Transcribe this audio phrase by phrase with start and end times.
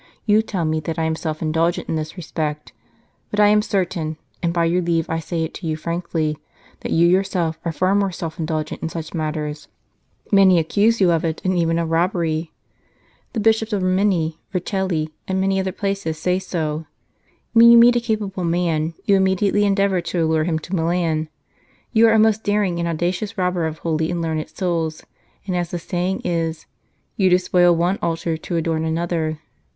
[0.25, 1.53] You tell me that I am 133 St.
[1.53, 2.73] Charles Borromeo self indulgent in this respect,
[3.29, 6.39] but I am certain, and by your leave I say it to you frankly,
[6.79, 9.67] that you yourself are far more self indulgent in such matters;
[10.31, 12.51] many accuse you of it, and even of robbery!
[13.33, 16.87] The Bishops of Rimini, Vercelli, and many other places, say so.
[17.53, 21.29] When you meet a capable man, you immediately endeavour to allure him to Milan;
[21.93, 25.03] you are a most daring and audacious robber of holy and learned souls,
[25.45, 26.65] and, as the saying is,
[27.17, 29.39] You despoil one altar to adorn another.